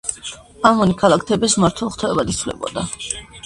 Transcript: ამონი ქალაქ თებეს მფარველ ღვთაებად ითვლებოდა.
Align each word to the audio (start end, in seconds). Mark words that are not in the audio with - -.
ამონი 0.69 0.95
ქალაქ 1.03 1.27
თებეს 1.31 1.59
მფარველ 1.65 1.95
ღვთაებად 1.95 2.35
ითვლებოდა. 2.37 2.89